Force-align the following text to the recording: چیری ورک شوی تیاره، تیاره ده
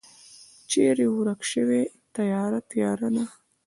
چیری 0.69 1.07
ورک 1.15 1.41
شوی 1.51 1.81
تیاره، 2.13 2.59
تیاره 2.69 3.07
ده 3.15 3.23